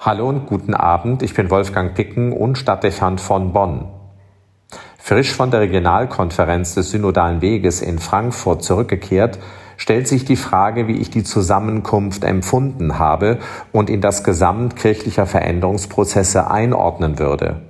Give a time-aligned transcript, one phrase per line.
[0.00, 3.88] Hallo und guten Abend, ich bin Wolfgang Picken und Stadtdechant von Bonn.
[4.96, 9.40] Frisch von der Regionalkonferenz des Synodalen Weges in Frankfurt zurückgekehrt,
[9.76, 13.38] stellt sich die Frage, wie ich die Zusammenkunft empfunden habe
[13.72, 17.62] und in das Gesamt kirchlicher Veränderungsprozesse einordnen würde.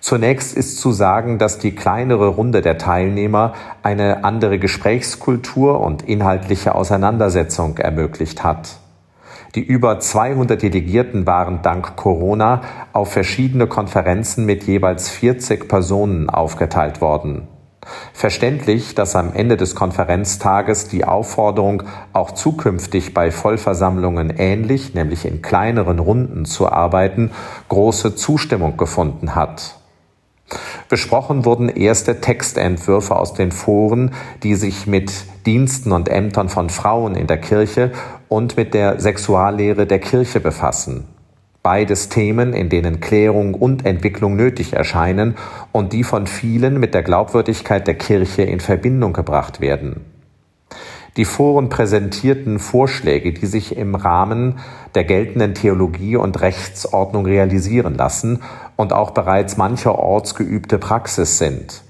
[0.00, 6.74] Zunächst ist zu sagen, dass die kleinere Runde der Teilnehmer eine andere Gesprächskultur und inhaltliche
[6.74, 8.78] Auseinandersetzung ermöglicht hat.
[9.54, 12.60] Die über 200 Delegierten waren dank Corona
[12.92, 17.48] auf verschiedene Konferenzen mit jeweils 40 Personen aufgeteilt worden.
[18.12, 25.40] Verständlich, dass am Ende des Konferenztages die Aufforderung, auch zukünftig bei Vollversammlungen ähnlich, nämlich in
[25.40, 27.30] kleineren Runden zu arbeiten,
[27.68, 29.76] große Zustimmung gefunden hat.
[30.88, 35.12] Besprochen wurden erste Textentwürfe aus den Foren, die sich mit
[35.44, 37.92] Diensten und Ämtern von Frauen in der Kirche
[38.28, 41.04] und mit der Sexuallehre der Kirche befassen.
[41.62, 45.36] Beides Themen, in denen Klärung und Entwicklung nötig erscheinen
[45.72, 50.04] und die von vielen mit der Glaubwürdigkeit der Kirche in Verbindung gebracht werden.
[51.16, 54.60] Die Foren präsentierten Vorschläge, die sich im Rahmen
[54.94, 58.40] der geltenden Theologie und Rechtsordnung realisieren lassen
[58.76, 61.82] und auch bereits mancherorts geübte Praxis sind.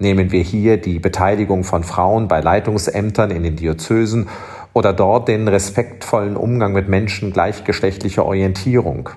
[0.00, 4.28] Nehmen wir hier die Beteiligung von Frauen bei Leitungsämtern in den Diözesen
[4.72, 9.10] oder dort den respektvollen Umgang mit Menschen gleichgeschlechtlicher Orientierung.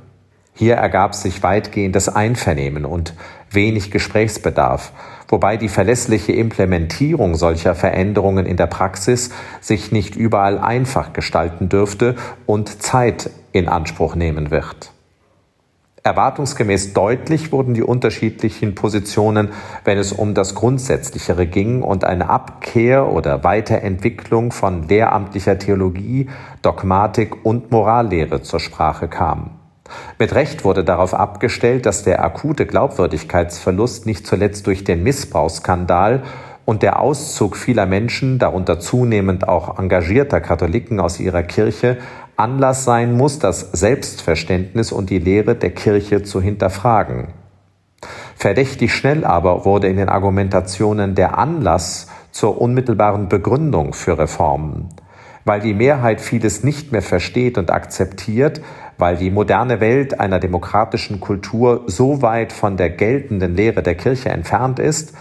[0.54, 3.14] Hier ergab sich weitgehendes Einvernehmen und
[3.52, 4.94] wenig Gesprächsbedarf,
[5.28, 12.16] wobei die verlässliche Implementierung solcher Veränderungen in der Praxis sich nicht überall einfach gestalten dürfte
[12.46, 14.95] und Zeit in Anspruch nehmen wird.
[16.06, 19.50] Erwartungsgemäß deutlich wurden die unterschiedlichen Positionen,
[19.86, 26.30] wenn es um das Grundsätzlichere ging und eine Abkehr oder Weiterentwicklung von lehramtlicher Theologie,
[26.62, 29.50] Dogmatik und Morallehre zur Sprache kam.
[30.20, 36.22] Mit Recht wurde darauf abgestellt, dass der akute Glaubwürdigkeitsverlust nicht zuletzt durch den Missbrauchsskandal
[36.66, 41.98] und der Auszug vieler Menschen, darunter zunehmend auch engagierter Katholiken aus ihrer Kirche,
[42.38, 47.30] Anlass sein muss, das Selbstverständnis und die Lehre der Kirche zu hinterfragen.
[48.36, 54.90] Verdächtig schnell aber wurde in den Argumentationen der Anlass zur unmittelbaren Begründung für Reformen.
[55.46, 58.62] Weil die Mehrheit vieles nicht mehr versteht und akzeptiert,
[58.98, 64.30] weil die moderne Welt einer demokratischen Kultur so weit von der geltenden Lehre der Kirche
[64.30, 65.14] entfernt ist,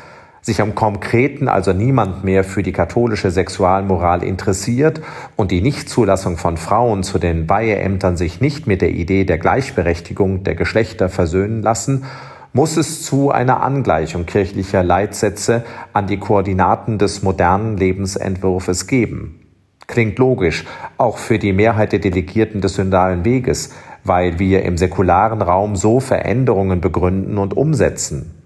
[0.44, 5.00] sich am Konkreten also niemand mehr für die katholische Sexualmoral interessiert
[5.36, 10.44] und die Nichtzulassung von Frauen zu den Weiheämtern sich nicht mit der Idee der Gleichberechtigung
[10.44, 12.04] der Geschlechter versöhnen lassen,
[12.52, 19.40] muss es zu einer Angleichung kirchlicher Leitsätze an die Koordinaten des modernen Lebensentwurfes geben.
[19.86, 20.66] Klingt logisch,
[20.98, 23.72] auch für die Mehrheit der Delegierten des Syndalen Weges,
[24.04, 28.43] weil wir im säkularen Raum so Veränderungen begründen und umsetzen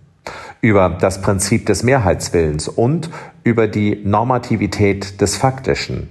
[0.60, 3.10] über das Prinzip des Mehrheitswillens und
[3.44, 6.08] über die Normativität des Faktischen.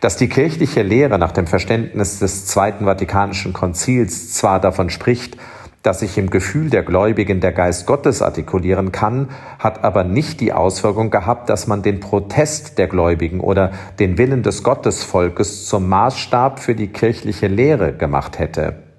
[0.00, 5.36] Dass die kirchliche Lehre nach dem Verständnis des Zweiten Vatikanischen Konzils zwar davon spricht,
[5.82, 10.52] dass sich im Gefühl der Gläubigen der Geist Gottes artikulieren kann, hat aber nicht die
[10.52, 16.60] Auswirkung gehabt, dass man den Protest der Gläubigen oder den Willen des Gottesvolkes zum Maßstab
[16.60, 18.91] für die kirchliche Lehre gemacht hätte.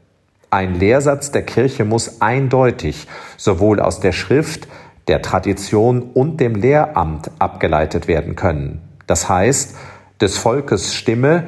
[0.53, 4.67] Ein Lehrsatz der Kirche muss eindeutig sowohl aus der Schrift,
[5.07, 8.79] der Tradition und dem Lehramt abgeleitet werden können.
[9.07, 9.75] Das heißt,
[10.21, 11.45] des Volkes Stimme,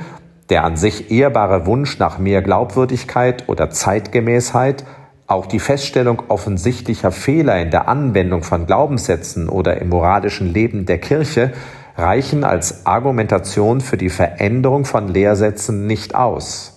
[0.50, 4.86] der an sich ehrbare Wunsch nach mehr Glaubwürdigkeit oder Zeitgemäßheit,
[5.28, 10.98] auch die Feststellung offensichtlicher Fehler in der Anwendung von Glaubenssätzen oder im moralischen Leben der
[10.98, 11.54] Kirche
[11.96, 16.75] reichen als Argumentation für die Veränderung von Lehrsätzen nicht aus.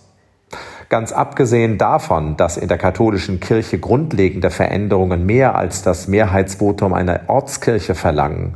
[0.88, 7.21] Ganz abgesehen davon, dass in der katholischen Kirche grundlegende Veränderungen mehr als das Mehrheitsvotum einer
[7.26, 8.54] Ortskirche verlangen.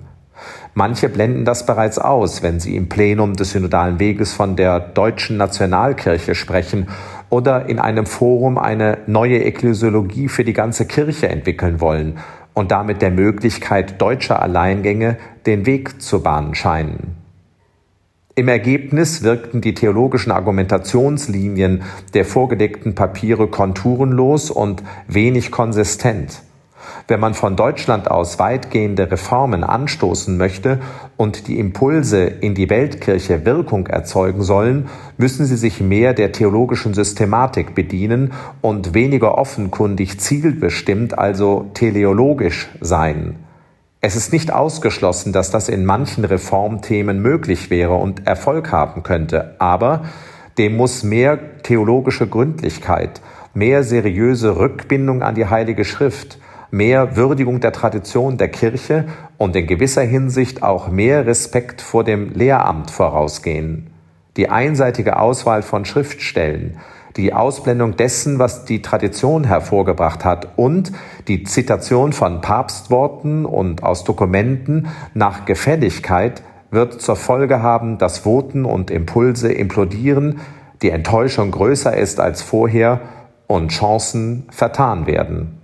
[0.73, 5.37] Manche blenden das bereits aus, wenn sie im Plenum des Synodalen Weges von der deutschen
[5.37, 6.89] Nationalkirche sprechen
[7.29, 12.19] oder in einem Forum eine neue Ekklesiologie für die ganze Kirche entwickeln wollen
[12.55, 17.22] und damit der Möglichkeit deutscher Alleingänge den Weg zu bahnen scheinen.
[18.35, 21.83] Im Ergebnis wirkten die theologischen Argumentationslinien
[22.15, 26.43] der vorgelegten Papiere konturenlos und wenig konsistent.
[27.09, 30.81] Wenn man von Deutschland aus weitgehende Reformen anstoßen möchte
[31.19, 34.89] und die Impulse in die Weltkirche Wirkung erzeugen sollen,
[35.19, 38.33] müssen sie sich mehr der theologischen Systematik bedienen
[38.63, 43.37] und weniger offenkundig zielbestimmt, also teleologisch sein.
[44.05, 49.55] Es ist nicht ausgeschlossen, dass das in manchen Reformthemen möglich wäre und Erfolg haben könnte,
[49.61, 50.07] aber
[50.59, 53.21] dem muss mehr theologische Gründlichkeit,
[53.55, 56.39] mehr seriöse Rückbindung an die Heilige Schrift,
[56.73, 59.05] mehr Würdigung der Tradition der Kirche
[59.39, 63.91] und in gewisser Hinsicht auch mehr Respekt vor dem Lehramt vorausgehen.
[64.37, 66.79] Die einseitige Auswahl von Schriftstellen,
[67.17, 70.93] die Ausblendung dessen, was die Tradition hervorgebracht hat und
[71.29, 78.65] die Zitation von Papstworten und aus Dokumenten nach Gefälligkeit wird zur Folge haben, dass Voten
[78.65, 80.41] und Impulse implodieren,
[80.81, 83.01] die Enttäuschung größer ist als vorher
[83.47, 85.59] und Chancen vertan werden.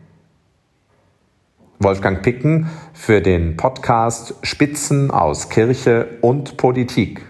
[1.81, 7.25] Wolfgang Picken für den Podcast Spitzen aus Kirche und Politik.